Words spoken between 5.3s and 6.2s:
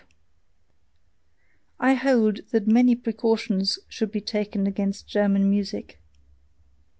music.